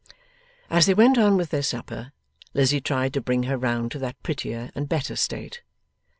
[0.67, 2.11] As they went on with their supper,
[2.55, 5.61] Lizzie tried to bring her round to that prettier and better state.